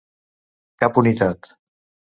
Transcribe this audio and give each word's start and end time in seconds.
Cap 0.85 0.99
unitat. 1.05 1.55